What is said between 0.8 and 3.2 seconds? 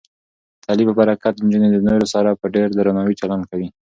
په برکت، نجونې د نورو سره په ډیر درناوي